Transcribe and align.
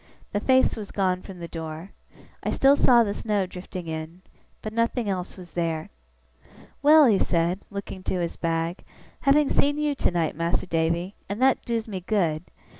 The 0.31 0.39
face 0.39 0.75
was 0.75 0.89
gone 0.89 1.21
from 1.21 1.37
the 1.37 1.47
door. 1.47 1.91
I 2.41 2.49
still 2.49 2.75
saw 2.75 3.03
the 3.03 3.13
snow 3.13 3.45
drifting 3.45 3.85
in; 3.85 4.23
but 4.63 4.73
nothing 4.73 5.07
else 5.07 5.37
was 5.37 5.51
there. 5.51 5.91
'Well!' 6.81 7.05
he 7.05 7.19
said, 7.19 7.59
looking 7.69 8.01
to 8.05 8.19
his 8.19 8.35
bag, 8.35 8.83
'having 9.19 9.47
seen 9.49 9.77
you 9.77 9.93
tonight, 9.93 10.35
Mas'r 10.35 10.65
Davy 10.65 11.13
(and 11.29 11.39
that 11.39 11.63
doos 11.65 11.87
me 11.87 11.99
good!) 11.99 12.45